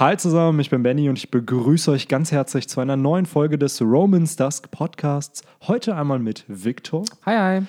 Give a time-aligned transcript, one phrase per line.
[0.00, 3.58] Hi zusammen, ich bin Benny und ich begrüße euch ganz herzlich zu einer neuen Folge
[3.58, 5.42] des Romans Dusk Podcasts.
[5.68, 7.04] Heute einmal mit Victor.
[7.26, 7.66] Hi, hi.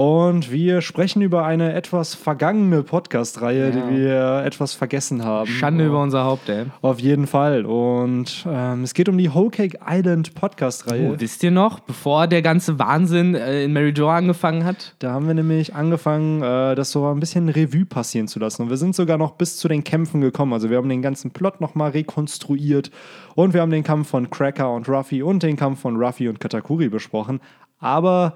[0.00, 3.70] Und wir sprechen über eine etwas vergangene Podcast-Reihe, Ja.
[3.70, 5.46] die wir etwas vergessen haben.
[5.46, 6.64] Schande über unser Haupt, ey.
[6.80, 7.66] Auf jeden Fall.
[7.66, 11.12] Und ähm, es geht um die Whole Cake Island Podcast-Reihe.
[11.12, 14.94] Oh, wisst ihr noch, bevor der ganze Wahnsinn äh, in Mary Jo angefangen hat?
[15.00, 18.62] Da haben wir nämlich angefangen, äh, das so ein bisschen Revue passieren zu lassen.
[18.62, 20.54] Und wir sind sogar noch bis zu den Kämpfen gekommen.
[20.54, 22.90] Also wir haben den ganzen Plot nochmal rekonstruiert.
[23.34, 26.40] Und wir haben den Kampf von Cracker und Ruffy und den Kampf von Ruffy und
[26.40, 27.40] Katakuri besprochen.
[27.80, 28.32] Aber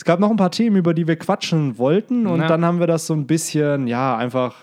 [0.00, 2.26] es gab noch ein paar Themen, über die wir quatschen wollten.
[2.26, 2.48] Und Ja.
[2.48, 4.56] dann haben wir das so ein bisschen, ja, einfach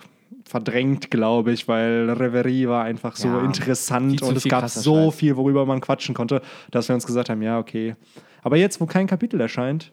[0.46, 5.16] verdrängt, glaube ich, weil Reverie war einfach so Ja, interessant und es gab so Scheiß.
[5.20, 6.42] viel, worüber man quatschen konnte,
[6.72, 7.96] dass wir uns gesagt haben, ja, okay.
[8.42, 9.92] Aber jetzt, wo kein Kapitel erscheint,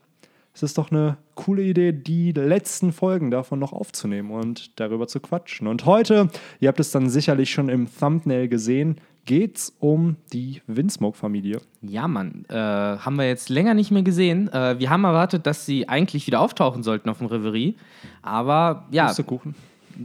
[0.55, 5.21] es ist doch eine coole Idee, die letzten Folgen davon noch aufzunehmen und darüber zu
[5.21, 5.67] quatschen.
[5.67, 11.61] Und heute, ihr habt es dann sicherlich schon im Thumbnail gesehen, geht's um die Windsmoke-Familie.
[11.83, 12.45] Ja, Mann.
[12.49, 14.53] Äh, haben wir jetzt länger nicht mehr gesehen.
[14.53, 17.75] Äh, wir haben erwartet, dass sie eigentlich wieder auftauchen sollten auf dem Reverie.
[18.23, 19.55] Aber ja, Pustekuchen.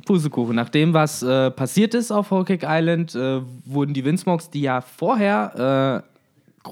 [0.06, 0.56] Pustekuchen.
[0.56, 4.62] Nach dem, was äh, passiert ist auf Whole Cake Island, äh, wurden die Windsmokes, die
[4.62, 6.19] ja vorher äh,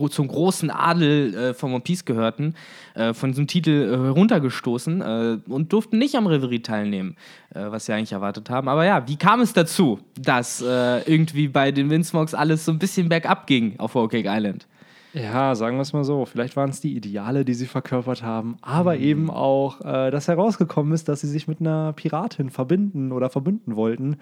[0.09, 2.55] zum großen Adel äh, von One Piece gehörten,
[2.93, 7.16] äh, von diesem Titel äh, heruntergestoßen äh, und durften nicht am Reverie teilnehmen,
[7.53, 8.67] äh, was sie eigentlich erwartet haben.
[8.67, 12.80] Aber ja, wie kam es dazu, dass äh, irgendwie bei den Windsmokes alles so ein
[12.80, 14.67] bisschen bergab ging auf Cake Island?
[15.13, 16.25] Ja, sagen wir es mal so.
[16.25, 21.08] Vielleicht waren es die Ideale, die sie verkörpert haben, aber eben auch, dass herausgekommen ist,
[21.08, 24.17] dass sie sich mit einer Piratin verbinden oder verbünden wollten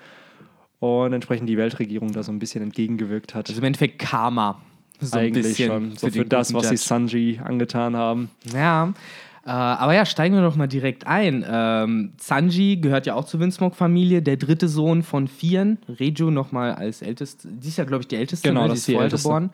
[0.80, 3.50] und entsprechend die Weltregierung da so ein bisschen entgegengewirkt hat.
[3.50, 4.62] Also im Endeffekt Karma.
[5.02, 5.96] So Eigentlich schon.
[5.98, 6.84] So den für das, was sie Judge.
[6.88, 8.30] Sanji angetan haben.
[8.54, 8.94] Ja,
[9.46, 11.46] äh, aber ja, steigen wir doch mal direkt ein.
[11.48, 15.78] Ähm, Sanji gehört ja auch zur Windsmoke-Familie, der dritte Sohn von vieren.
[16.00, 18.70] Reju nochmal als älteste, die ist ja, glaube ich, die älteste, Genau, ne?
[18.70, 19.28] das die ist die älteste.
[19.28, 19.50] geboren.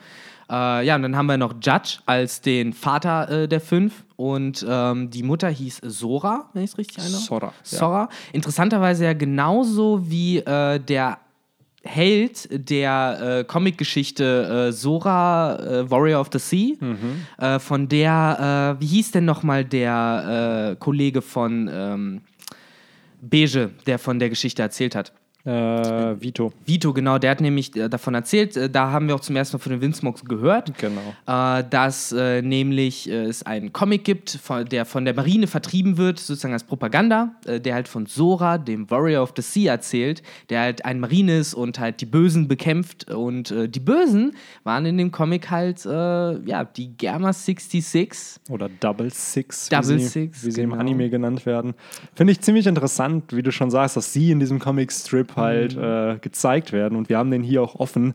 [0.49, 4.65] Äh, ja, und dann haben wir noch Judge als den Vater äh, der fünf und
[4.67, 7.19] ähm, die Mutter hieß Sora, wenn ich es richtig erinnere.
[7.21, 7.77] Sora, ja.
[7.77, 8.09] Sora.
[8.33, 11.19] Interessanterweise ja genauso wie äh, der
[11.83, 17.25] Held der äh, Comicgeschichte äh, Sora, äh, Warrior of the Sea, Mhm.
[17.39, 22.21] äh, von der, äh, wie hieß denn nochmal der äh, Kollege von ähm,
[23.21, 25.11] Beige, der von der Geschichte erzählt hat?
[25.43, 26.51] Äh, Vito.
[26.65, 29.57] Vito, genau, der hat nämlich äh, davon erzählt, äh, da haben wir auch zum ersten
[29.57, 31.01] Mal von den Windsmokes gehört, Genau.
[31.25, 36.19] äh, dass äh, nämlich es einen Comic gibt, von, der von der Marine vertrieben wird,
[36.19, 40.85] sozusagen als Propaganda, der halt von Sora, dem Warrior of the Sea, erzählt, der halt
[40.85, 43.11] ein Marine ist und halt die Bösen bekämpft.
[43.11, 48.41] Und die Bösen waren in dem Comic halt, ja, die Gamma 66.
[48.49, 50.81] Oder Double Six, Double wie sie, Six, wie sie im genau.
[50.81, 51.73] Anime genannt werden.
[52.15, 55.83] Finde ich ziemlich interessant, wie du schon sagst, dass sie in diesem Comic-Strip halt Mhm.
[55.83, 56.97] äh, gezeigt werden.
[56.97, 58.13] Und wir haben den hier auch offen.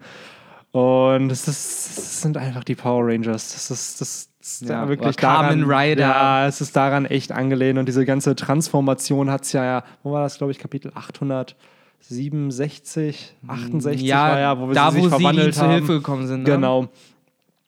[0.72, 3.52] Und es, ist, es sind einfach die Power Rangers.
[3.54, 6.08] Das ist, das ist Ja, da wirklich daran, Rider.
[6.08, 7.78] Ja, es ist daran echt angelehnt.
[7.78, 13.34] Und diese ganze Transformation hat es ja, ja, wo war das, glaube ich, Kapitel 867,
[13.46, 15.70] 68 war ja, wo wir da, sie sich wo sie verwandelt zu haben.
[15.72, 16.42] Hilfe gekommen sind.
[16.42, 16.50] Ne?
[16.50, 16.88] Genau.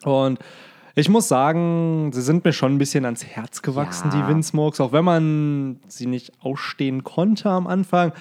[0.04, 0.38] Und
[0.94, 4.20] ich muss sagen, sie sind mir schon ein bisschen ans Herz gewachsen, Ja.
[4.22, 4.80] die Windsmokes.
[4.80, 8.12] Auch wenn man sie nicht ausstehen konnte am Anfang,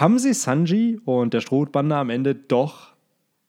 [0.00, 2.90] haben sie Sanji und der Strohbande am Ende doch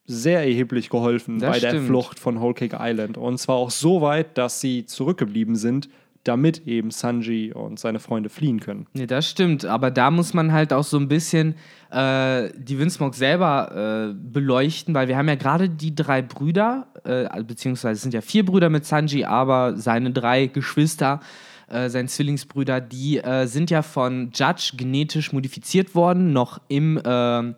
[0.05, 1.87] sehr erheblich geholfen Das bei der stimmt.
[1.87, 3.17] Flucht von Whole Cake Island.
[3.17, 5.89] Und zwar auch so weit, dass sie zurückgeblieben sind,
[6.23, 8.85] damit eben Sanji und seine Freunde fliehen können.
[8.93, 11.55] Nee, das stimmt, aber da muss man halt auch so ein bisschen
[11.89, 17.43] äh, die Windsmoke selber äh, beleuchten, weil wir haben ja gerade die drei Brüder, äh,
[17.43, 21.21] beziehungsweise es sind ja vier Brüder mit Sanji, aber seine drei Geschwister,
[21.71, 27.55] äh, seine Zwillingsbrüder, die äh, sind ja von Judge genetisch modifiziert worden, noch im, ähm,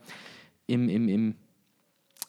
[0.67, 1.35] im, im, im,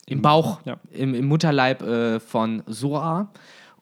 [0.07, 0.79] im Bauch, ja.
[0.93, 3.33] im, im Mutterleib äh, von Sora.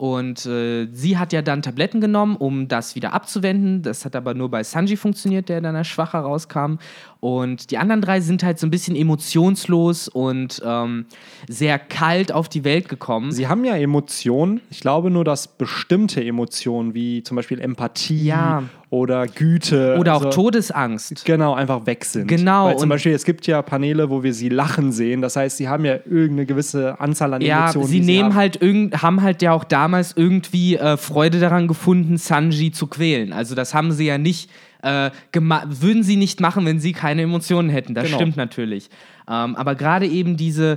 [0.03, 3.83] Und äh, sie hat ja dann Tabletten genommen, um das wieder abzuwenden.
[3.83, 6.79] Das hat aber nur bei Sanji funktioniert, der dann als schwacher rauskam.
[7.21, 11.07] Und die anderen drei sind halt so ein bisschen emotionslos und ähm,
[11.49, 13.31] sehr kalt auf die Welt gekommen.
[13.31, 14.61] Sie haben ja Emotionen.
[14.71, 18.65] Ich glaube nur, dass bestimmte Emotionen, wie zum Beispiel Empathie Ja.
[18.93, 21.25] Oder Güte Oder auch also- Todesangst.
[21.25, 22.29] Genau, einfach weg sind.
[22.29, 25.23] Genau, Weil zum Beispiel, es gibt ja Paneele, wo wir sie lachen sehen.
[25.23, 27.87] Das heißt, sie haben ja irgendeine gewisse Anzahl an Ja, Emotionen.
[27.89, 28.35] sie die nehmen haben.
[28.35, 33.33] halt irgend, haben halt ja auch damals irgendwie äh, Freude daran gefunden, Sanji zu quälen.
[33.33, 34.51] Also das haben sie ja nicht,
[34.83, 37.95] äh, würden sie nicht machen, wenn sie keine Emotionen hätten.
[37.95, 38.19] Das Genau.
[38.19, 38.91] stimmt natürlich.
[39.27, 40.77] Ähm, aber gerade eben diese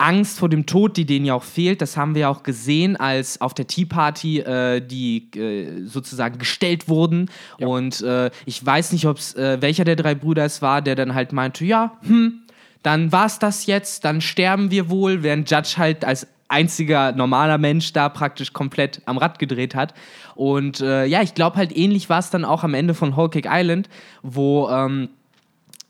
[0.00, 2.96] Angst vor dem Tod, die denen ja auch fehlt, das haben wir ja auch gesehen,
[2.96, 7.30] als auf der Tea Party äh, die äh, sozusagen gestellt wurden.
[7.58, 11.14] Und äh, ich weiß nicht, ob's, äh, welcher der drei Brüder es war, der dann
[11.14, 12.42] halt meinte, ja, hm,
[12.82, 17.58] dann war es das jetzt, dann sterben wir wohl, während Judge halt als einziger normaler
[17.58, 19.94] Mensch da praktisch komplett am Rad gedreht hat.
[20.34, 23.28] Und äh, ja, ich glaube halt ähnlich war es dann auch am Ende von Whole
[23.28, 23.88] Cake Island,
[24.22, 25.10] wo ähm,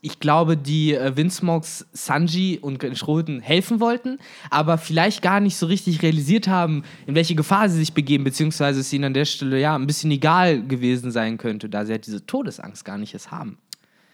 [0.01, 4.17] ich glaube, die äh, Windsmokes Sanji und Schroden helfen wollten,
[4.49, 8.79] aber vielleicht gar nicht so richtig realisiert haben, in welche Gefahr sie sich begeben, beziehungsweise
[8.79, 12.07] es ihnen an der Stelle ja ein bisschen egal gewesen sein könnte, da sie halt
[12.07, 13.59] diese Todesangst gar nicht es haben.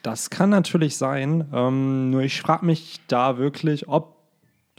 [0.03, 1.45] Das kann natürlich sein.
[1.53, 4.17] Ähm, nur ich frage mich da wirklich, ob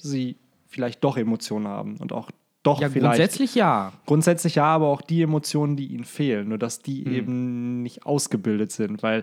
[0.00, 2.30] sie vielleicht doch Emotionen haben und auch
[2.62, 3.16] doch Ja, vielleicht.
[3.16, 3.92] grundsätzlich ja.
[4.04, 7.12] Grundsätzlich ja, aber auch die Emotionen, die ihnen fehlen, nur dass die Hm.
[7.14, 9.22] eben nicht ausgebildet sind, weil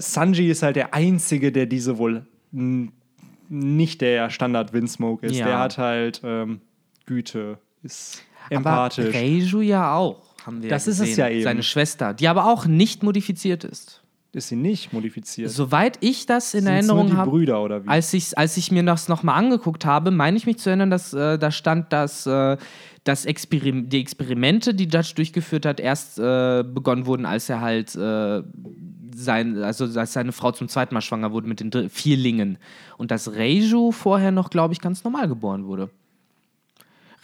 [0.00, 2.26] Sanji ist halt der Einzige, der diese wohl
[3.48, 5.36] nicht der Standard Windsmoke ist.
[5.36, 5.46] Ja.
[5.46, 6.60] Der hat halt ähm,
[7.06, 9.14] Güte, ist Aber empathisch.
[9.14, 11.42] Reiju ja auch, haben wir Das ja ist es ja eben.
[11.42, 14.02] Seine Schwester, die aber auch nicht modifiziert ist.
[14.32, 15.50] ist sie nicht modifiziert?
[15.50, 17.88] Soweit ich das in Sind's Erinnerung habe, Brüder oder wie?
[17.88, 21.12] als ich, als ich mir das nochmal angeguckt habe, meine ich mich zu erinnern, dass
[21.12, 22.56] äh, da stand, dass äh,
[23.04, 27.94] das Experim die Experimente, die Judge durchgeführt hat, erst äh, begonnen wurden, als er halt
[27.94, 28.42] äh,
[29.16, 32.58] sein, also als seine Frau zum zweiten Mal schwanger wurde mit den Vierlingen.
[32.98, 35.90] Und dass Reiju vorher noch, glaube ich, ganz normal geboren wurde.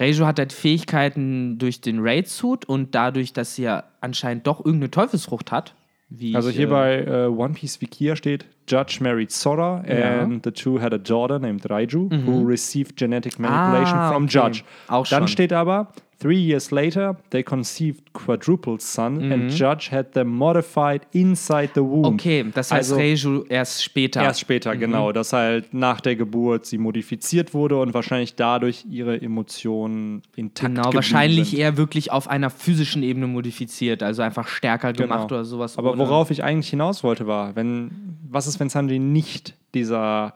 [0.00, 4.90] Reiju hat halt Fähigkeiten durch den Raid-Suit und dadurch, dass sie ja anscheinend doch irgendeine
[4.90, 5.74] Teufelsfrucht hat.
[6.08, 10.24] Wie Also ich, hier äh, bei äh, One Piece Wikia steht, Judge married Sora Ja.
[10.26, 10.32] Mhm.
[10.34, 14.32] and the two had a daughter named Raiju who received genetic manipulation Ah, from okay.
[14.38, 14.62] Judge.
[14.88, 15.28] Auch Dann schon.
[15.28, 21.70] steht aber, three years later, they conceived quadruple son and Judge had them modified inside
[21.74, 22.00] the womb.
[22.02, 22.14] Mhm.
[22.14, 24.22] Okay, das heißt Also- Reiju erst später.
[24.22, 24.78] Erst später, Mhm.
[24.80, 30.74] genau, dass halt nach der Geburt sie modifiziert wurde und wahrscheinlich dadurch ihre Emotionen intakt
[30.76, 31.58] Genau, wahrscheinlich sind.
[31.58, 35.08] eher wirklich auf einer physischen Ebene modifiziert, also einfach stärker Genau.
[35.14, 35.76] gemacht oder sowas.
[35.76, 37.90] Aber worauf ich eigentlich hinaus wollte, war, wenn,
[38.30, 40.34] was ist, wenn Sanji nicht dieser,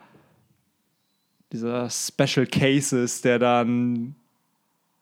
[1.52, 4.16] dieser Special Case ist, der dann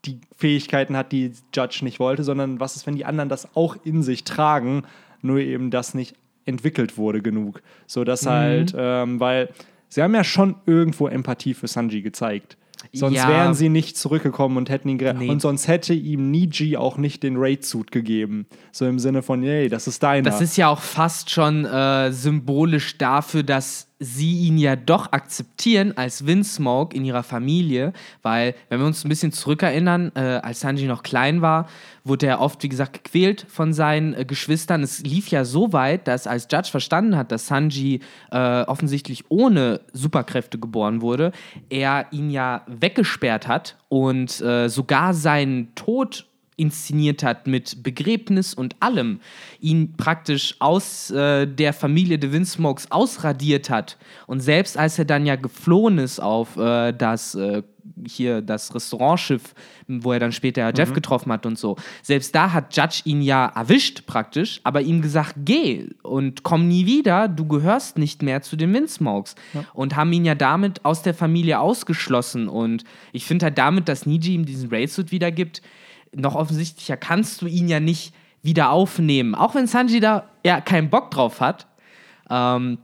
[0.06, 3.76] die Fähigkeiten hat, die Judge nicht wollte, sondern was ist, wenn die anderen das auch
[3.84, 4.82] in sich tragen,
[5.22, 6.14] nur eben das nicht
[6.44, 7.62] entwickelt wurde genug.
[7.86, 9.48] So dass halt, ähm, weil
[9.88, 12.56] sie haben ja schon irgendwo Empathie für Sanji gezeigt.
[12.92, 13.28] Sonst Ja.
[13.28, 15.22] wären sie nicht zurückgekommen und hätten ihn gerettet.
[15.22, 15.30] Nee.
[15.30, 18.46] Und sonst hätte ihm Niji auch nicht den Raid-Suit gegeben.
[18.72, 20.28] So im Sinne von, yay, das ist deiner.
[20.28, 25.96] Das ist ja auch fast schon äh, symbolisch dafür, dass sie ihn ja doch akzeptieren
[25.96, 27.92] als Windsmoke in ihrer Familie,
[28.22, 31.68] weil, wenn wir uns ein bisschen zurückerinnern, äh, als Sanji noch klein war,
[32.04, 34.82] wurde er oft, wie gesagt, gequält von seinen äh, Geschwistern.
[34.82, 39.80] Es lief ja so weit, dass als Judge verstanden hat, dass Sanji äh, offensichtlich ohne
[39.92, 41.32] Superkräfte geboren wurde,
[41.70, 48.76] er ihn ja weggesperrt hat und äh, sogar seinen Tod inszeniert hat mit Begräbnis und
[48.80, 49.20] allem,
[49.60, 53.96] ihn praktisch aus äh, der Familie de Windsmokes ausradiert hat.
[54.26, 57.62] Und selbst als er dann ja geflohen ist auf äh, das äh,
[58.06, 59.54] hier das Restaurantschiff,
[59.86, 61.76] wo er dann später ja Jeff getroffen hat und so.
[62.02, 66.86] Selbst da hat Judge ihn ja erwischt praktisch, aber ihm gesagt, geh und komm nie
[66.86, 69.34] wieder, du gehörst nicht mehr zu den Windsmokes.
[69.72, 72.48] Und haben ihn ja damit aus der Familie ausgeschlossen.
[72.48, 75.62] Und ich finde halt damit, dass Niji ihm diesen Raid-Suit wiedergibt,
[76.16, 79.34] noch offensichtlicher kannst du ihn ja nicht wieder aufnehmen.
[79.34, 81.66] Auch wenn Sanji da ja keinen Bock drauf hat,
[82.30, 82.78] ähm,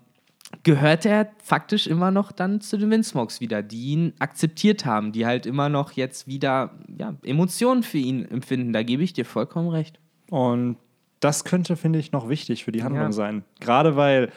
[0.62, 5.24] gehört er faktisch immer noch dann zu den Windsmokes wieder, die ihn akzeptiert haben, die
[5.26, 8.72] halt immer noch jetzt wieder ja, Emotionen für ihn empfinden.
[8.72, 9.98] Da gebe ich dir vollkommen recht.
[10.28, 10.76] Und
[11.20, 13.12] das könnte, finde ich, noch wichtig für die Handlung Ja.
[13.12, 13.44] sein.
[13.60, 14.30] Gerade weil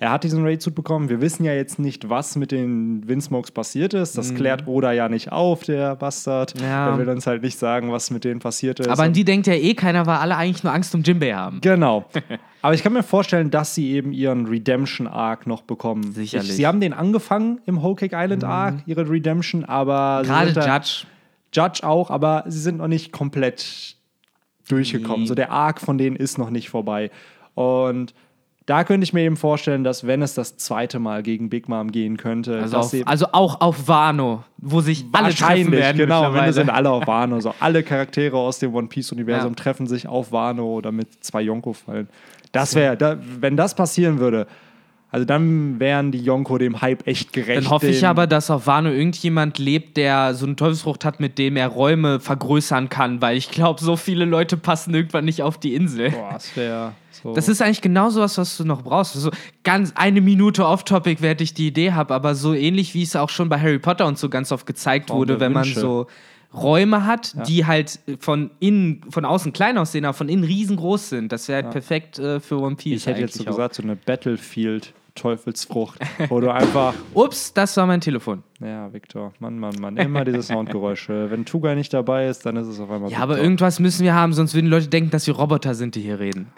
[0.00, 1.10] er hat diesen Raid-Suit bekommen.
[1.10, 4.16] Wir wissen ja jetzt nicht, was mit den Windsmokes passiert ist.
[4.16, 6.54] Das klärt Oda ja nicht auf, der Bastard.
[6.54, 6.62] Mhm.
[6.62, 6.88] Ja.
[6.88, 8.88] Er will uns halt nicht sagen, was mit denen passiert ist.
[8.88, 11.60] Aber an die denkt ja eh keiner, weil alle eigentlich nur Angst um Jimbei haben.
[11.60, 12.06] Genau.
[12.62, 16.12] Aber ich kann mir vorstellen, dass sie eben ihren Redemption-Arc noch bekommen.
[16.12, 16.48] Sicherlich.
[16.48, 16.50] Mhm.
[16.50, 21.06] Ich, sie haben den angefangen im Whole Cake Island Arc, ihre Redemption, aber Gerade Judge.
[21.52, 23.96] Judge auch, aber sie sind noch nicht komplett
[24.66, 25.22] durchgekommen.
[25.22, 25.26] Nee.
[25.26, 27.10] So der Arc von denen ist noch nicht vorbei.
[27.54, 28.14] Und
[28.70, 31.90] da könnte ich mir eben vorstellen, dass wenn es das zweite Mal gegen Big Mom
[31.90, 35.96] gehen könnte, Also, auf, also auch auf Wano, wo sich alle treffen werden.
[35.98, 36.52] genau, wenn mittlerweile.
[36.52, 37.40] sind alle auf Wano.
[37.40, 39.56] So alle Charaktere aus dem One Piece Universum Ja.
[39.56, 42.08] treffen sich auf Wano, damit zwei Yonko fallen.
[42.52, 44.46] Das wäre, da, wenn das passieren würde,
[45.12, 47.64] also dann wären die Yonko dem Hype echt gerecht.
[47.64, 51.36] Dann hoffe ich aber, dass auf Wano irgendjemand lebt, der so eine Teufelsfrucht hat, mit
[51.38, 55.58] dem er Räume vergrößern kann, weil ich glaube, so viele Leute passen irgendwann nicht auf
[55.58, 56.10] die Insel.
[56.10, 57.34] Boah, das wäre so.
[57.34, 59.14] Das ist eigentlich genau sowas, was du noch brauchst.
[59.14, 59.30] So
[59.64, 63.30] ganz eine Minute off-topic, während ich die Idee habe, aber so ähnlich wie es auch
[63.30, 65.80] schon bei Harry Potter und so ganz oft gezeigt Raum wurde, wenn man Wünsche.
[65.80, 66.06] so
[66.54, 71.30] Räume hat, die halt von innen, von außen klein aussehen, aber von innen riesengroß sind.
[71.32, 73.02] Das wäre halt perfekt äh, für One Piece.
[73.02, 73.48] ich hätte jetzt so auch.
[73.48, 76.94] gesagt, so eine Battlefield Teufelsfrucht, wo du einfach.
[77.14, 78.42] Ups, das war mein Telefon.
[78.60, 81.26] Ja, Victor, Mann, Mann, Mann, immer diese Soundgeräusche.
[81.30, 83.10] Wenn Tugai nicht dabei ist, dann ist es auf einmal.
[83.10, 85.94] Ja, aber irgendwas müssen wir haben, sonst würden die Leute denken, dass wir Roboter sind,
[85.94, 86.48] die hier reden.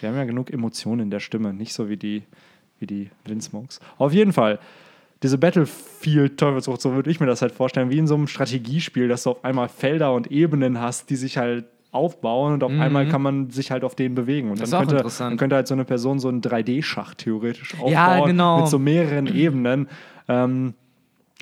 [0.00, 2.22] Wir haben ja genug Emotionen in der Stimme, nicht so wie die,
[2.78, 3.80] wie die Windsmokes.
[3.98, 4.60] Auf jeden Fall
[5.22, 9.24] diese Battlefield-Teufelsfrucht, so würde ich mir das halt vorstellen, wie in so einem Strategiespiel, dass
[9.24, 11.64] du auf einmal Felder und Ebenen hast, die sich halt
[11.98, 12.80] aufbauen und auf Mhm.
[12.80, 14.50] einmal kann man sich halt auf denen bewegen.
[14.50, 15.30] Und Das dann ist auch könnte, interessant.
[15.32, 18.56] dann könnte halt so eine Person so einen 3D-Schach theoretisch aufbauen Ja, genau.
[18.58, 19.88] mit so mehreren Ebenen.
[20.28, 20.74] Ähm,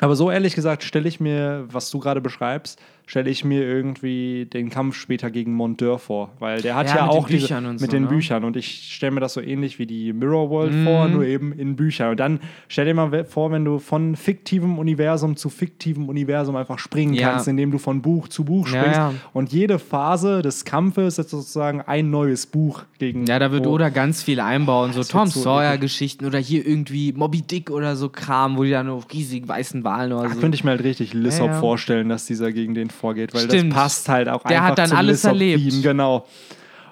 [0.00, 4.46] aber so ehrlich gesagt stelle ich mir, was du gerade beschreibst, stelle ich mir irgendwie
[4.52, 7.86] den Kampf später gegen Monteur vor, weil der hat Ja, ja, auch diese, mit so,
[7.86, 8.08] den ne?
[8.08, 10.82] Büchern und ich stelle mir das so ähnlich wie die Mirror World Mhm.
[10.84, 12.10] vor, nur eben in Büchern.
[12.10, 16.80] Und dann stell dir mal vor, wenn du von fiktivem Universum zu fiktivem Universum einfach
[16.80, 17.30] springen Ja.
[17.30, 19.12] kannst, indem du von Buch zu Buch springst ja.
[19.32, 23.88] und jede Phase des Kampfes ist sozusagen ein neues Buch gegen Ja, da wird Oda
[23.88, 28.56] ganz viel einbauen, so Tom so Sawyer-Geschichten oder hier irgendwie Moby Dick oder so Kram,
[28.56, 30.40] wo die dann auf riesigen weißen Walen oder Da so.
[30.40, 33.72] könnte ich mir halt richtig Lissop vorstellen, dass dieser gegen den vorgeht, weil Stimmt.
[33.72, 35.82] das passt halt auch Der einfach hat dann zum alles Lissop-Theme, erlebt.
[35.82, 36.26] Genau.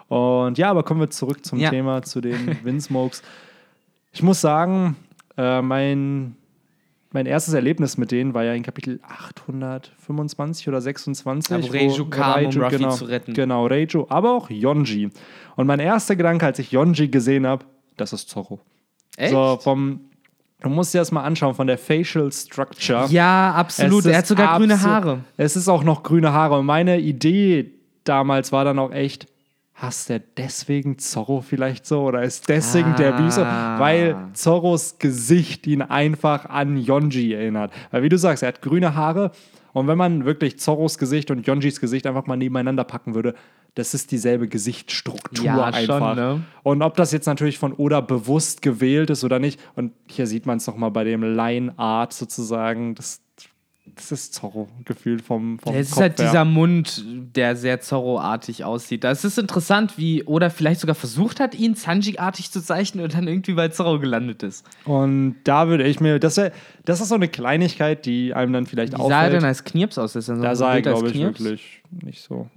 [0.08, 1.70] Und ja, aber kommen wir zurück zum Ja.
[1.70, 3.23] Thema, zu den Windsmokes.
[4.12, 4.96] Ich muss sagen,
[5.37, 6.37] äh, mein,
[7.11, 11.50] mein erstes Erlebnis mit denen war ja in Kapitel 825 oder 26.
[11.50, 13.34] Ja, wo Reiju kam, um Ruffy genau, zu retten.
[13.34, 15.11] Genau, Reiju, aber auch Yonji.
[15.56, 17.64] Und mein erster Gedanke, als ich Yonji gesehen habe,
[17.96, 18.61] das ist Zorro.
[19.16, 19.32] Echt?
[19.32, 20.00] So vom,
[20.64, 23.06] du musst dir das mal anschauen, von der Facial Structure.
[23.09, 24.06] Ja, absolut.
[24.06, 25.21] Er hat sogar grüne Haare.
[25.37, 26.59] Es ist auch noch grüne Haare.
[26.59, 27.73] Und meine Idee
[28.04, 29.26] damals war dann auch echt,
[29.75, 32.02] hasst der deswegen Zorro vielleicht so?
[32.02, 33.47] Oder ist deswegen der Böse?
[33.47, 33.78] Ah.
[33.78, 37.73] Weil Zorros Gesicht ihn einfach an Yonji erinnert.
[37.90, 39.33] Weil wie du sagst, er hat grüne Haare.
[39.73, 43.35] Und wenn man wirklich Zorros Gesicht und Yonjis Gesicht einfach mal nebeneinander packen würde,
[43.75, 46.14] das ist dieselbe Gesichtsstruktur Ja, schon, einfach.
[46.14, 46.43] ne?
[46.62, 50.47] Und ob das jetzt natürlich von Oda bewusst gewählt ist oder nicht, und hier sieht
[50.47, 53.21] man es nochmal bei dem Line Art sozusagen, das,
[53.97, 56.26] das ist Zorro gefühlt vom, vom Es ist halt her.
[56.28, 57.04] dieser Mund,
[57.35, 59.02] der sehr Zorro-artig aussieht.
[59.04, 63.26] Das ist interessant, wie Oda vielleicht sogar versucht hat, ihn Sanji-artig zu zeichnen und dann
[63.26, 64.64] irgendwie bei Zorro gelandet ist.
[64.85, 66.52] Und da würde ich mir, das, wär,
[66.85, 69.45] das ist so eine Kleinigkeit, die einem dann vielleicht Wie sah er denn auffällt.
[69.45, 70.14] als Knirps aus?
[70.16, 72.49] Ist er so Da ein sah er, glaube ich, wirklich nicht so.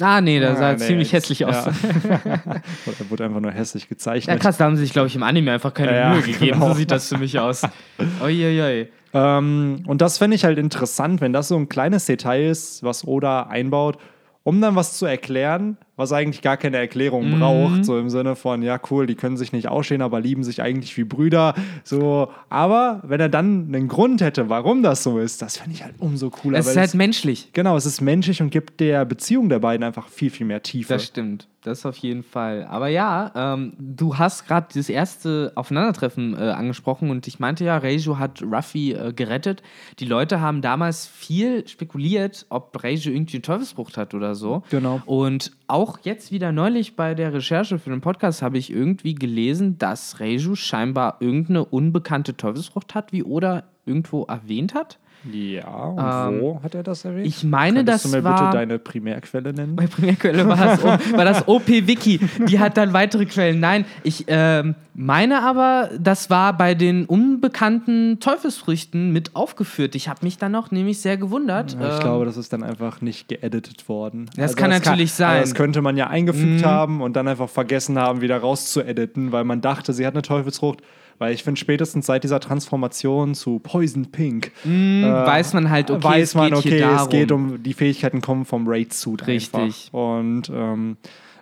[0.00, 1.66] Ah, nee, da sah Ah, er nee, ziemlich hässlich aus.
[1.66, 1.72] Ja.
[2.44, 4.40] er wurde einfach nur hässlich Ja, gezeichnet.
[4.40, 6.52] krass, da haben sie sich, glaube ich, im Anime einfach keine Ja, Mühe gegeben.
[6.54, 6.68] genau.
[6.68, 7.62] So sieht das für mich aus.
[8.22, 8.88] Uiuiui.
[9.12, 13.06] Ähm, und das fände ich halt interessant, wenn das so ein kleines Detail ist, was
[13.06, 13.98] Oda einbaut,
[14.44, 17.38] um dann was zu erklären, was eigentlich gar keine Erklärung Mhm.
[17.38, 17.84] braucht.
[17.84, 20.96] So im Sinne von, ja, cool, die können sich nicht ausstehen, aber lieben sich eigentlich
[20.96, 21.54] wie Brüder.
[21.84, 25.84] So, aber wenn er dann einen Grund hätte, warum das so ist, das fände ich
[25.84, 26.58] halt umso cooler.
[26.58, 27.50] Es ist halt menschlich.
[27.52, 30.94] genau, es ist menschlich und gibt der Beziehung der beiden einfach viel, viel mehr Tiefe.
[30.94, 32.64] Das stimmt, das auf jeden Fall.
[32.70, 37.76] Aber ja, ähm, du hast gerade das erste Aufeinandertreffen äh, angesprochen und ich meinte ja,
[37.76, 39.62] Reiju hat Ruffy äh, gerettet.
[39.98, 44.62] Die Leute haben damals viel spekuliert, ob Reiju irgendwie eine Teufelsfrucht hat oder so.
[44.70, 45.02] Genau.
[45.06, 49.78] Und auch jetzt wieder neulich bei der Recherche für den Podcast habe ich irgendwie gelesen,
[49.78, 54.98] dass Reiju scheinbar irgendeine unbekannte Teufelsfrucht hat, wie Oda irgendwo erwähnt hat.
[55.30, 57.26] Ja, und Ähm, wo hat er das erwähnt?
[57.26, 59.76] Ich meine, Könntest das du mir war bitte deine Primärquelle nennen?
[59.76, 62.20] bei Primärquelle war das, war das OP-Wiki.
[62.48, 63.60] Die hat dann weitere Quellen.
[63.60, 69.94] Nein, ich ähm, meine aber, das war bei den unbekannten Teufelsfrüchten mit aufgeführt.
[69.94, 71.72] Ich habe mich dann noch nämlich sehr gewundert.
[71.78, 74.30] Ja, ich Ähm, glaube, das ist dann einfach nicht geeditet worden.
[74.36, 75.28] Das kann natürlich sein.
[75.28, 75.40] Mhm.
[75.40, 79.44] Also das könnte man ja eingefügt haben und dann einfach vergessen haben, wieder rauszuediten, weil
[79.44, 80.80] man dachte, sie hat eine Teufelsfrucht.
[81.20, 86.02] Weil ich finde, spätestens seit dieser Transformation zu Poison Pink Hm, weiß man halt, okay,
[86.02, 86.96] weiß es man, geht okay, hier darum.
[86.96, 89.26] es geht um die Fähigkeiten kommen vom Raid-Suit.
[89.26, 89.60] Richtig.
[89.60, 89.92] Einfach.
[89.92, 90.96] Und ähm,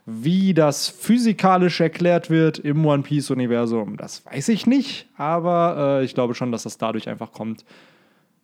[0.04, 5.06] wie das physikalisch erklärt wird im One Piece-Universum, das weiß ich nicht.
[5.16, 7.64] Aber äh, ich glaube schon, dass das dadurch einfach kommt.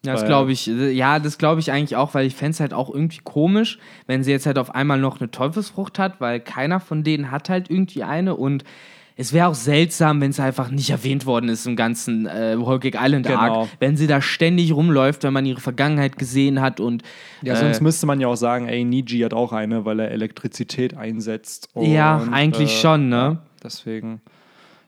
[0.07, 0.69] Ja, das glaube ich.
[0.69, 3.79] äh, Ja, das glaube ich eigentlich auch, weil ich fände es halt auch irgendwie komisch,
[4.07, 7.49] wenn sie jetzt halt auf einmal noch eine Teufelsfrucht hat, weil keiner von denen hat
[7.49, 8.63] halt irgendwie eine und
[9.17, 12.81] es wäre auch seltsam, wenn es einfach nicht erwähnt worden ist im ganzen äh, Whole
[12.81, 13.61] Cake Island Genau.
[13.63, 17.03] Arc, wenn sie da ständig rumläuft, wenn man ihre Vergangenheit gesehen hat und
[17.43, 20.11] Ja, äh, sonst müsste man ja auch sagen, ey, Niji hat auch eine, weil er
[20.11, 21.69] Elektrizität einsetzt.
[21.77, 23.17] Ja, Und, eigentlich schon, ne?
[23.17, 24.21] ja, deswegen.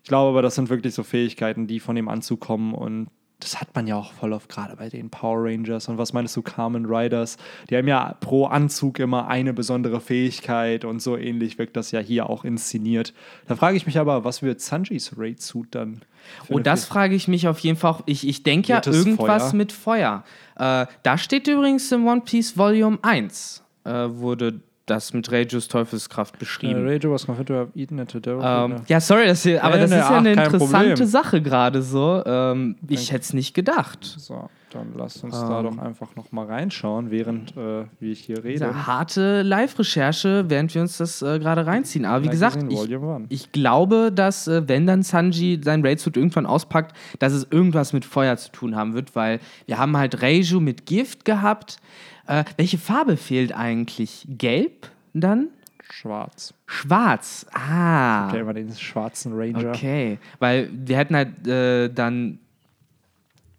[0.02, 3.09] Ich glaube aber, das sind wirklich so Fähigkeiten, die von ihm anzukommen und
[3.40, 5.88] das hat man ja auch voll oft gerade bei den Power Rangers.
[5.88, 7.37] Und was meinst du, Carmen Riders?
[7.69, 12.00] Die haben ja pro Anzug immer eine besondere Fähigkeit und so ähnlich wirkt das ja
[12.00, 13.12] hier auch inszeniert.
[13.47, 16.02] Da frage ich mich aber, was wird Sanjis Raid-Suit dann?
[16.49, 17.93] Oh, eine das frage ich mich auf jeden Fall.
[17.93, 18.02] auch.
[18.07, 19.55] Ich, ich denke ja irgendwas Feuer?
[19.55, 20.25] mit Feuer.
[20.57, 26.37] Äh, da steht übrigens im One Piece Volume 1, äh, wurde das mit Rejus Teufelskraft
[26.37, 26.87] Äh, beschrieben.
[27.11, 28.40] Was confirmed to have eaten at the devil.
[28.43, 31.07] Ähm, ja, sorry, das hier, aber Nee, das nee, ist ja ach, eine interessante.
[31.07, 32.23] Sache gerade so.
[32.25, 34.05] Ähm, ich hätte es nicht gedacht.
[34.05, 35.66] So, dann lasst uns da Ähm.
[35.66, 38.64] doch einfach noch mal reinschauen, während äh, wir hier reden.
[38.64, 42.05] Diese harte Live-Recherche, während wir uns das äh, gerade reinziehen.
[42.05, 42.88] Aber wie gesagt, ich,
[43.28, 48.05] ich glaube, dass äh, wenn dann Sanji sein Raid-Suit irgendwann auspackt, dass es irgendwas mit
[48.05, 51.78] Feuer zu tun haben wird, weil wir haben halt Reiju mit Gift gehabt.
[52.26, 54.26] Äh, welche Farbe fehlt eigentlich?
[54.28, 55.49] Gelb dann?
[55.90, 56.52] Schwarz.
[56.66, 57.47] Schwarz.
[57.52, 58.30] Ah.
[58.33, 59.71] Der immer den schwarzen Ranger.
[59.71, 62.38] Okay, weil wir hätten halt äh, dann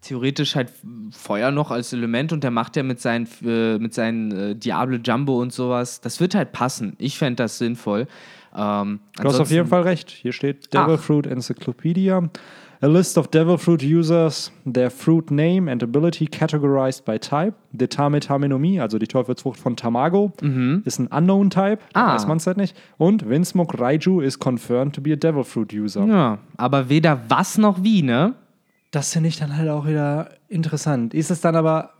[0.02, 0.72] theoretisch halt
[1.10, 4.96] Feuer noch als Element und der macht ja mit seinen, äh, mit seinen äh, Diablo
[4.96, 6.00] Jumbo und sowas.
[6.00, 6.94] Das wird halt passen.
[6.98, 8.06] Ich fände das sinnvoll.
[8.54, 10.10] Ähm, Du hast auf jeden Fall recht.
[10.10, 11.00] Hier steht Devil Ach.
[11.00, 12.28] Fruit Encyclopedia.
[12.80, 17.54] A list of Devil Fruit users, their fruit name and ability categorized by type.
[17.76, 20.32] The Tame Tamenomi, also die Teufelsfrucht von Tamago,
[20.84, 21.78] ist ein Unknown Type.
[21.78, 21.94] Mhm.
[21.94, 22.14] Ah.
[22.14, 22.76] weiß man es halt nicht.
[22.96, 26.04] Und Winsmoke Raiju is confirmed to be a Devil Fruit User.
[26.06, 28.34] Ja, aber weder was noch wie, ne?
[28.92, 31.14] Das finde ich dann halt auch wieder interessant.
[31.14, 31.90] Ist es dann aber,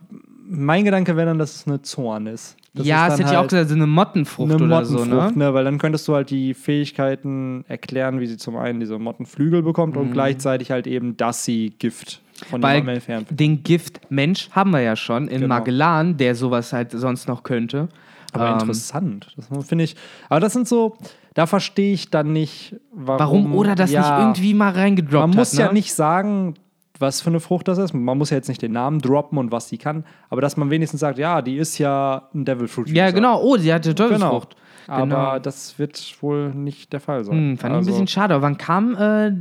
[0.47, 2.55] mein Gedanke wäre dann, dass es eine Zorn ist.
[2.73, 5.35] Das ja, dann hätte ja auch halt gesagt, so eine Mottenfrucht eine oder so, Mottenfrucht,
[5.35, 5.45] ne?
[5.45, 5.53] ne?
[5.53, 9.97] Weil dann könntest du halt die Fähigkeiten erklären, wie sie zum einen diese Mottenflügel bekommt
[9.97, 12.63] und gleichzeitig halt eben, dass sie Gift von Mhm.
[12.63, 15.55] Weil entfernt den Gift-Mensch haben wir ja schon in Genau.
[15.55, 17.89] Magellan, der sowas halt sonst noch könnte.
[18.31, 19.33] Aber Ähm, interessant.
[19.35, 19.95] Das finde ich.
[20.29, 20.95] Aber das sind so,
[21.33, 23.19] da verstehe ich dann nicht, warum.
[23.19, 25.73] Warum oder das ja, nicht irgendwie mal reingedroppt Man muss hat, ja ne?
[25.73, 26.53] nicht sagen,
[26.99, 27.93] was für eine Frucht das ist.
[27.93, 30.69] Man muss ja jetzt nicht den Namen droppen und was sie kann, aber dass man
[30.69, 32.89] wenigstens sagt, ja, die ist ja ein Devil Fruit.
[32.89, 33.41] Ja, genau.
[33.41, 34.07] Oh, sie hatte Genau.
[34.09, 34.55] Teufelsfrucht.
[34.87, 35.39] Aber Genau.
[35.39, 37.35] das wird wohl nicht der Fall sein.
[37.37, 38.33] Hm, fand ich ein Also, bisschen schade.
[38.33, 39.31] Aber wann kam äh,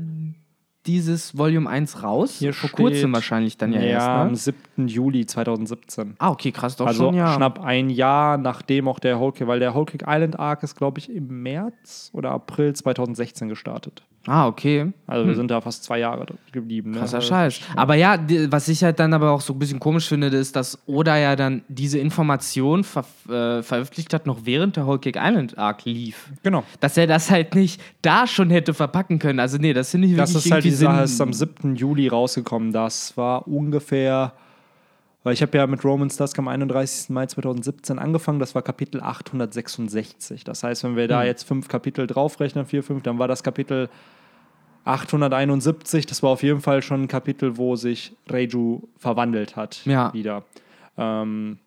[0.86, 2.36] dieses Volume 1 raus?
[2.38, 4.52] Hier Vor kurzem wahrscheinlich dann ja, Ja, am erst, ne?
[4.52, 4.58] 7.
[4.87, 6.14] Juli 2017.
[6.18, 7.37] Ah, okay, krass, doch also schon, ja.
[7.37, 10.76] knapp ein Jahr nachdem auch der Whole Cake, weil der Whole Cake Island Arc ist,
[10.76, 14.04] glaube ich, im März oder April 2016 gestartet.
[14.28, 14.92] Ah, okay.
[15.06, 16.90] Also wir sind da fast zwei Jahre geblieben.
[16.90, 16.99] Ne?
[16.99, 17.61] Krasser Scheiß.
[17.75, 18.18] Aber ja,
[18.50, 21.35] was ich halt dann aber auch so ein bisschen komisch finde, ist, dass Oda ja
[21.35, 26.28] dann diese Information ver äh, veröffentlicht hat, noch während der Whole Cake Island Arc lief.
[26.43, 26.62] Genau.
[26.80, 29.41] Dass er das halt nicht da schon hätte verpacken können.
[29.41, 31.76] Also, nee, das finde ich Das wirklich ist halt die Sache, ist am 7.
[31.76, 32.73] Juli rausgekommen.
[32.73, 34.34] Das war ungefähr,
[35.25, 37.11] weil ich habe ja mit Romans Dusk am 31.
[37.11, 40.45] Mai 2017 angefangen, das war Kapitel 866.
[40.45, 41.09] Das heißt, wenn wir Hm.
[41.09, 43.89] da jetzt fünf Kapitel draufrechnen, vier, fünf, dann war das Kapitel
[44.85, 46.07] 871.
[46.07, 49.85] Das war auf jeden Fall schon ein Kapitel, wo sich Reiju verwandelt hat.
[49.85, 50.13] Ja.
[50.13, 50.45] Wieder.
[50.97, 51.59] Ähm,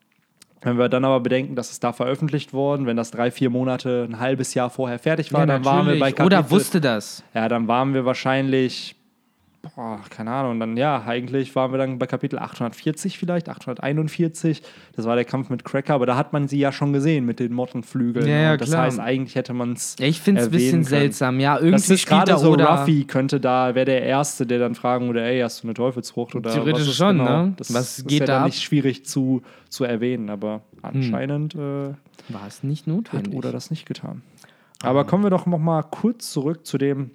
[0.63, 4.07] wenn wir dann aber bedenken, dass es da veröffentlicht worden, wenn das drei, vier Monate,
[4.09, 6.15] ein halbes Jahr vorher fertig war, Ja, dann waren wir bei natürlich.
[6.15, 7.23] Kapitel Oder wusste das.
[7.33, 8.95] ja, dann waren wir wahrscheinlich,
[9.61, 14.61] boah, keine Ahnung, dann ja, eigentlich waren wir dann bei Kapitel 840 vielleicht, 841.
[14.95, 17.39] Das war der Kampf mit Cracker, aber da hat man sie ja schon gesehen mit
[17.39, 18.27] den Mottenflügeln.
[18.27, 18.83] Ja, ja, Und das klar.
[18.83, 19.95] heißt, eigentlich hätte man es.
[19.99, 21.39] Ja, ich finde es ein bisschen seltsam.
[21.39, 24.75] Ja, irgendwie Das ist gerade so, Oda Ruffy könnte da, wäre der Erste, der dann
[24.75, 26.35] fragen würde, ey, hast du eine Teufelsfrucht?
[26.35, 27.45] Oder Theoretisch was ist schon, genau?
[27.45, 27.53] ne?
[27.57, 31.57] Das Was ist geht ja da nicht schwierig zu, zu erwähnen, aber anscheinend äh,
[32.29, 33.35] war es nicht hat notwendig.
[33.35, 34.21] Oda das nicht getan.
[34.83, 37.11] Aber kommen wir doch noch mal kurz zurück zu dem,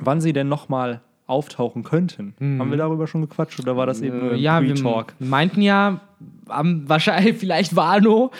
[0.00, 2.34] wann sie denn noch mal auftauchen könnten.
[2.58, 5.14] Haben wir darüber schon gequatscht oder war das eben nur ja, wir Pre-Talk?
[5.18, 6.00] meinten ja,
[6.48, 8.30] am, wahrscheinlich, vielleicht Wano.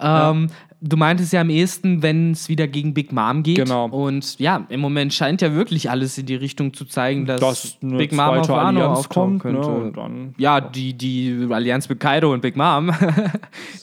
[0.00, 0.48] Ähm,
[0.86, 3.56] Du meintest ja am ehesten, wenn es wieder gegen Big Mom geht.
[3.56, 3.86] Genau.
[3.86, 7.78] Und ja, im Moment scheint ja wirklich alles in die Richtung zu zeigen, dass, Dass
[7.80, 9.70] Big Mom auf Wano Allianz auftauchen kommt, ne, könnte.
[9.70, 12.92] und dann- ja, die, die Allianz mit Kaido und Big Mom.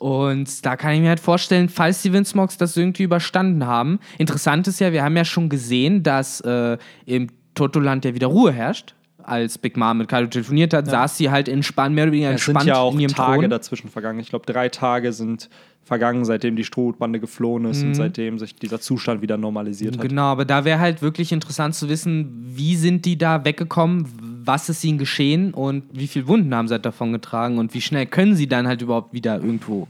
[0.00, 4.00] Und da kann ich mir halt vorstellen, falls die Windsmogs das irgendwie überstanden haben.
[4.18, 6.76] Interessant ist ja, wir haben ja schon gesehen, dass äh,
[7.06, 8.94] im Totoland ja wieder Ruhe herrscht.
[9.22, 12.32] Als Big Mom mit Kaido telefoniert hat, saß sie halt entspannt, mehr oder weniger Es
[12.34, 13.50] entspannt sind ja auch in ihrem Tage Thron.
[13.50, 14.20] dazwischen vergangen.
[14.20, 15.48] Ich glaube, drei Tage sind
[15.82, 17.88] vergangen, seitdem die Strohbande geflohen ist Mhm.
[17.88, 20.06] und seitdem sich dieser Zustand wieder normalisiert hat.
[20.08, 24.06] Genau, aber da wäre halt wirklich interessant zu wissen, wie sind die da weggekommen,
[24.44, 27.80] was ist ihnen geschehen und wie viele Wunden haben sie halt davon getragen und wie
[27.80, 29.88] schnell können sie dann halt überhaupt wieder irgendwo.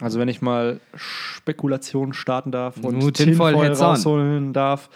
[0.00, 4.88] Also wenn ich mal Spekulationen starten darf und Tinfoil rausholen darf.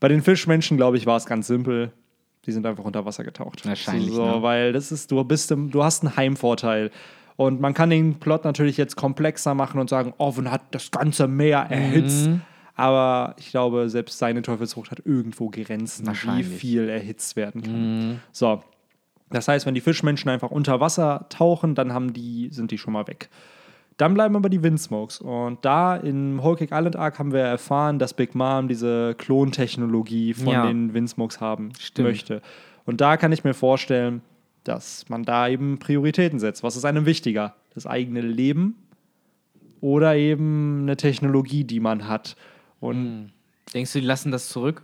[0.00, 1.92] Bei den Fischmenschen, glaube ich, war es ganz simpel.
[2.46, 3.66] Die sind einfach unter Wasser getaucht.
[3.66, 4.42] Wahrscheinlich, So, ne?
[4.42, 6.90] weil das ist, du bist im, du hast einen Heimvorteil.
[7.36, 11.28] Und man kann den Plot natürlich jetzt komplexer machen und sagen, Oven hat das ganze
[11.28, 12.28] Meer erhitzt.
[12.28, 12.42] Mhm.
[12.76, 17.98] Aber ich glaube, selbst seine Teufelsfrucht hat irgendwo Grenzen, wie viel erhitzt werden kann.
[18.10, 18.20] Mhm.
[18.32, 18.62] So.
[19.28, 22.92] Das heißt, wenn die Fischmenschen einfach unter Wasser tauchen, dann haben die, sind die schon
[22.94, 23.28] mal weg.
[24.00, 25.20] Dann bleiben aber die Windsmokes.
[25.20, 30.32] Und da im Whole Cake Island Arc haben wir erfahren, dass Big Mom diese Klontechnologie
[30.32, 30.66] von Ja.
[30.66, 32.08] den Windsmokes haben Stimmt.
[32.08, 32.40] möchte.
[32.86, 34.22] Und da kann ich mir vorstellen,
[34.64, 36.62] dass man da eben Prioritäten setzt.
[36.62, 37.54] Was ist einem wichtiger?
[37.74, 38.76] Das eigene Leben
[39.82, 42.36] oder eben eine Technologie, die man hat.
[42.80, 43.30] Und Hm.
[43.74, 44.82] Denkst du, die lassen das zurück?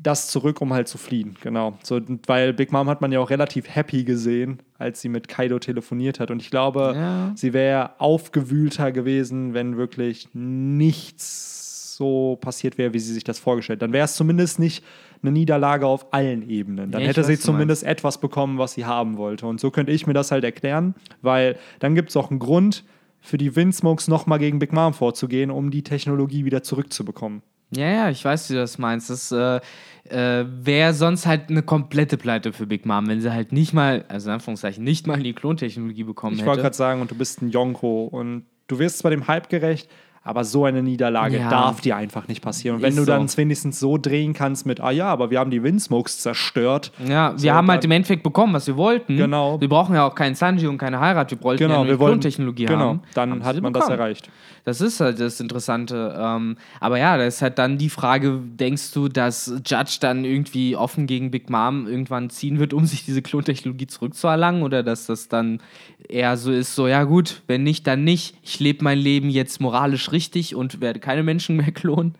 [0.00, 1.76] Das zurück, um halt zu fliehen, genau.
[1.82, 5.58] So, weil Big Mom hat man ja auch relativ happy gesehen, als sie mit Kaido
[5.58, 6.30] telefoniert hat.
[6.30, 7.32] Und ich glaube, Ja.
[7.34, 13.78] sie wäre aufgewühlter gewesen, wenn wirklich nichts so passiert wäre, wie sie sich das vorgestellt
[13.78, 13.82] hat.
[13.82, 14.84] Dann wäre es zumindest nicht
[15.20, 16.92] eine Niederlage auf allen Ebenen.
[16.92, 19.46] Dann Ja, hätte weiß, sie zumindest etwas bekommen, was sie haben wollte.
[19.48, 22.84] Und so könnte ich mir das halt erklären, weil dann gibt es auch einen Grund
[23.20, 27.42] für die Windsmokes nochmal gegen Big Mom vorzugehen, um die Technologie wieder zurückzubekommen.
[27.70, 29.10] Ja, ja, ich weiß, wie du das meinst.
[29.10, 29.60] Das äh,
[30.08, 34.04] äh, wäre sonst halt eine komplette Pleite für Big Mom, wenn sie halt nicht mal,
[34.08, 36.62] also in Anführungszeichen, nicht mal die Klontechnologie bekommen Ich wollte hätte.
[36.62, 39.90] gerade sagen, und du bist ein Yonko und du wirst zwar dem Hype gerecht,
[40.28, 41.48] aber so eine Niederlage Ja.
[41.48, 42.76] darf dir einfach nicht passieren.
[42.76, 43.24] Und wenn Ist du dann so.
[43.26, 46.92] es wenigstens so drehen kannst mit, ah ja, aber wir haben die Windsmokes zerstört.
[47.08, 49.16] Ja, wir So, haben halt im Endeffekt bekommen, was wir wollten.
[49.16, 49.60] Genau.
[49.60, 51.30] Wir brauchen ja auch keinen Sanji und keine Heirat.
[51.30, 53.02] Wir wollten ja Genau, nur wir die wollen Klontechnologie Genau, haben.
[53.14, 53.98] dann Haben hat man das bekommen.
[54.00, 54.30] erreicht.
[54.64, 56.14] Das ist halt das Interessante.
[56.20, 60.76] Ähm, aber ja, da ist halt dann die Frage, denkst du, dass Judge dann irgendwie
[60.76, 64.62] offen gegen Big Mom irgendwann ziehen wird, um sich diese Klontechnologie zurückzuerlangen?
[64.62, 65.60] Oder dass das dann
[66.08, 68.36] eher so ist, so, ja gut, wenn nicht, dann nicht.
[68.42, 72.14] Ich lebe mein Leben jetzt moralisch richtig und werde keine Menschen mehr klonen.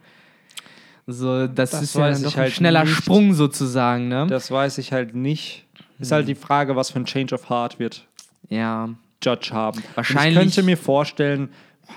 [1.07, 2.95] So, das, Das ist ja dann doch ein halt schneller nicht.
[2.97, 4.27] Sprung sozusagen, ne?
[4.29, 5.65] Das weiß ich halt nicht.
[5.99, 8.07] Ist halt die Frage, was für ein Change of Heart wird
[8.51, 8.89] ja.
[9.23, 9.79] Judge haben.
[9.79, 11.49] Und Wahrscheinlich- Ich könnte mir vorstellen,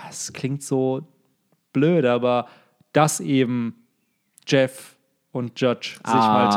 [0.10, 1.08] es klingt so
[1.72, 2.48] blöd, aber
[2.94, 3.76] dass eben
[4.48, 4.96] Jeff
[5.32, 6.52] und Judge sich mal Ah.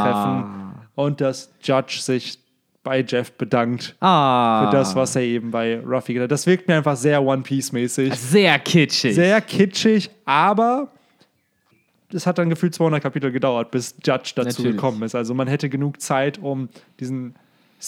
[0.73, 2.39] treffen und dass Judge sich
[2.85, 4.67] bei Jeff bedankt Ah.
[4.71, 6.31] für das, was er eben bei Ruffy getan hat.
[6.31, 8.15] Das wirkt mir einfach sehr One Piece-mäßig.
[8.15, 9.15] Sehr kitschig.
[9.17, 10.89] Sehr kitschig, aber
[12.13, 14.73] es hat dann gefühlt 200 Kapitel gedauert, bis Judge dazu Natürlich.
[14.73, 15.17] gekommen ist.
[15.17, 16.69] Also man hätte genug Zeit, um
[17.01, 17.35] diesen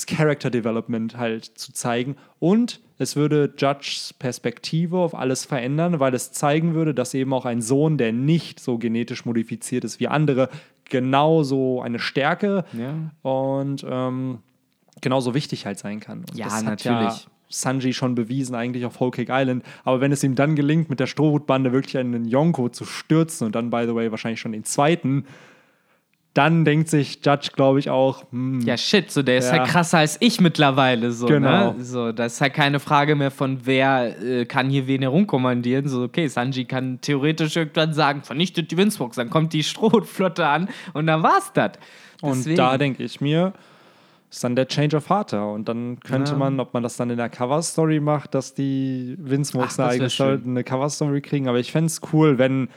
[0.09, 2.16] Character Development halt zu zeigen.
[2.40, 7.44] Und es würde Judges Perspektive auf alles verändern, weil es zeigen würde, dass eben auch
[7.46, 10.48] ein Sohn, der nicht so genetisch modifiziert ist wie andere,
[10.88, 12.94] genauso eine Stärke Ja.
[13.30, 14.38] und ähm,
[15.00, 16.20] genauso wichtig halt sein kann.
[16.20, 17.24] Und Ja, das hat natürlich.
[17.24, 19.64] Ja Sanji schon bewiesen eigentlich auf Whole Cake Island.
[19.85, 23.54] Aber wenn es ihm dann gelingt, mit der Strohhutbande wirklich einen Yonko zu stürzen und
[23.54, 25.26] dann, by the way, wahrscheinlich schon den zweiten,
[26.35, 29.52] dann denkt sich Judge, glaube ich, auch, hm, Ja, shit, so der ist Ja.
[29.61, 31.11] halt krasser als ich mittlerweile.
[31.12, 31.72] So, Genau.
[31.72, 31.85] ne?
[31.85, 35.88] so, das ist halt keine Frage mehr von, wer äh, kann hier wen herumkommandieren.
[35.88, 40.68] So, okay, Sanji kann theoretisch irgendwann sagen, vernichtet die Windsbox, dann kommt die Strohflotte an
[40.92, 41.72] und dann war's das.
[42.20, 43.54] Und da denke ich mir,
[44.37, 45.44] ist dann der Change of Heart da.
[45.44, 46.38] Und dann könnte Ja.
[46.38, 50.09] man, ob man das dann in der Cover-Story macht, dass die Windsmokes eigene
[50.44, 51.49] eine Cover-Story kriegen.
[51.49, 52.68] Aber ich fände es cool, wenn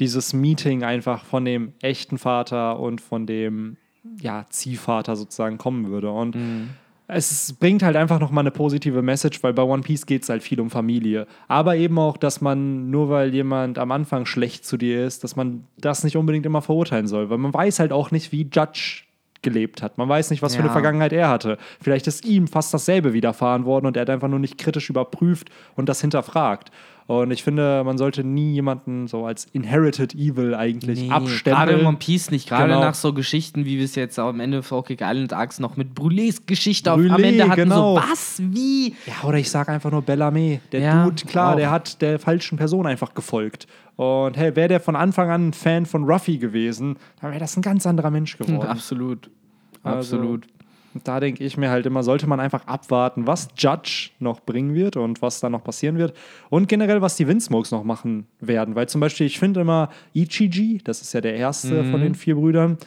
[0.00, 3.76] dieses Meeting einfach von dem echten Vater und von dem
[4.20, 6.10] ja, Ziehvater sozusagen kommen würde.
[6.10, 6.68] Und Mhm.
[7.08, 10.42] es bringt halt einfach nochmal eine positive Message, weil bei One Piece geht es halt
[10.42, 11.26] viel um Familie.
[11.48, 15.34] Aber eben auch, dass man, nur weil jemand am Anfang schlecht zu dir ist, dass
[15.36, 17.28] man das nicht unbedingt immer verurteilen soll.
[17.28, 19.02] Weil man weiß halt auch nicht, wie Judge
[19.42, 19.98] gelebt hat.
[19.98, 20.72] Man weiß nicht, was für eine Ja.
[20.72, 21.58] Vergangenheit er hatte.
[21.80, 25.50] Vielleicht ist ihm fast dasselbe widerfahren worden und er hat einfach nur nicht kritisch überprüft
[25.76, 26.70] und das hinterfragt.
[27.08, 31.80] Und ich finde, man sollte nie jemanden so als Inherited Evil eigentlich Nee, Gerade abstempeln.
[31.80, 32.80] in One Piece nicht, gerade Genau.
[32.80, 35.94] nach so Geschichten, wie wir es jetzt am Ende von Kick Island Arcs noch mit
[35.98, 37.62] Brûlés Geschichte auf, am Ende hatten.
[37.62, 37.96] genau.
[37.96, 38.42] So, was?
[38.44, 38.94] Wie?
[39.06, 40.60] Ja, oder ich sage einfach nur Bellamy.
[40.70, 41.56] Der Ja, Dude, klar, auch.
[41.56, 43.66] der hat der falschen Person einfach gefolgt.
[43.96, 47.56] Und hey, wäre der von Anfang an ein Fan von Ruffy gewesen, dann wäre das
[47.56, 48.68] ein ganz anderer Mensch geworden.
[48.68, 49.30] Absolut.
[49.82, 50.46] Also, Absolut.
[51.04, 54.96] Da denke ich mir halt immer, sollte man einfach abwarten, was Judge noch bringen wird
[54.96, 56.14] und was da noch passieren wird.
[56.50, 58.74] Und generell, was die Windsmokes noch machen werden.
[58.74, 61.90] Weil zum Beispiel, ich finde immer Ichiji, das ist ja der erste Mhm.
[61.90, 62.78] von den vier Brüdern,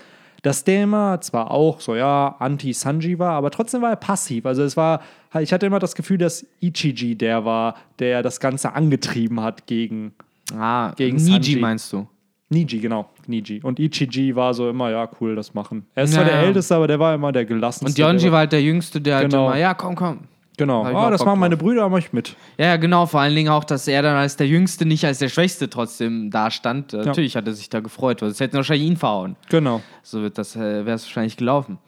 [0.43, 4.45] dass der immer zwar auch so, ja, anti-Sanji war, aber trotzdem war er passiv.
[4.47, 5.01] Also es war,
[5.39, 10.13] ich hatte immer das Gefühl, dass Ichiji der war, der das Ganze angetrieben hat gegen
[10.57, 11.55] Ah, gegen Niji Sanji.
[11.57, 12.07] meinst du?
[12.51, 13.61] Niji, genau, Niji.
[13.63, 15.85] Und Ichiji war so immer, ja, cool, das machen.
[15.95, 16.47] Er ist zwar Ja, der ja.
[16.47, 18.05] Älteste, aber der war immer der gelassenste.
[18.05, 19.47] Und Yonji war- halt der Jüngste, der halt Genau.
[19.47, 20.19] immer, ja, komm, komm.
[20.57, 20.83] Genau.
[20.83, 21.57] Ah, das Bock waren meine.
[21.57, 22.35] Brüder, mach ich mit.
[22.57, 23.05] Ja, ja, genau.
[23.07, 26.29] Vor allen Dingen auch, dass er dann als der Jüngste, nicht als der Schwächste trotzdem
[26.29, 26.93] dastand.
[26.93, 29.37] Äh, Natürlich hat er sich da gefreut, weil es hätten wahrscheinlich ihn verhauen.
[29.49, 29.81] Genau.
[30.03, 31.79] So wird das, äh, wäre es wahrscheinlich gelaufen.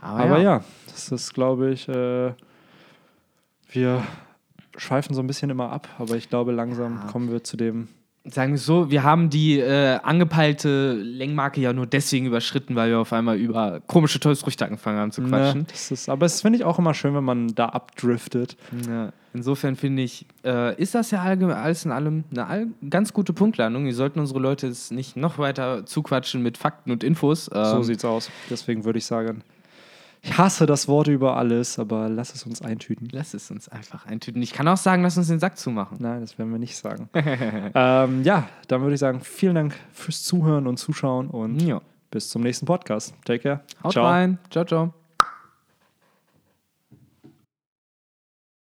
[0.00, 0.42] Aber, Aber ja.
[0.58, 2.32] ja, das ist, glaube ich, äh,
[3.70, 4.02] wir
[4.76, 7.88] schweifen so ein bisschen immer ab, aber ich glaube, langsam kommen wir zu dem.
[8.26, 12.88] Sagen wir es so, wir haben die äh, angepeilte Längmarke ja nur deswegen überschritten, weil
[12.88, 15.60] wir auf einmal über komische Tollsfrüchte angefangen haben zu quatschen.
[15.60, 18.56] Ne, das ist, aber es finde ich auch immer schön, wenn man da abdriftet.
[18.88, 23.34] Ja, insofern finde ich, äh, ist das ja alles in allem eine all, ganz gute
[23.34, 23.84] Punktlandung.
[23.84, 27.50] Wir sollten unsere Leute jetzt nicht noch weiter zuquatschen mit Fakten und Infos.
[27.54, 28.30] Ähm, So sieht's aus.
[28.48, 29.42] Deswegen würde ich sagen,
[30.26, 33.08] Ich hasse das Wort über alles, aber lass es uns eintüten.
[33.12, 34.40] Lass es uns einfach eintüten.
[34.42, 35.98] Ich kann auch sagen, lass uns den Sack zumachen.
[36.00, 37.10] Nein, das werden wir nicht sagen.
[37.14, 41.80] ähm, ja, dann würde ich sagen, vielen Dank fürs Zuhören und Zuschauen und Ja.
[42.10, 43.14] bis zum nächsten Podcast.
[43.26, 43.60] Take care.
[43.84, 44.38] Haut rein.
[44.50, 45.03] Ciao, ciao.